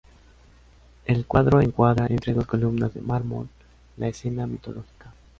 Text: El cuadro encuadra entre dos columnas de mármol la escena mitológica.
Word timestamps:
El 1.05 1.27
cuadro 1.27 1.61
encuadra 1.61 2.07
entre 2.09 2.33
dos 2.33 2.47
columnas 2.47 2.91
de 2.95 3.01
mármol 3.01 3.47
la 3.97 4.07
escena 4.07 4.47
mitológica. 4.47 5.13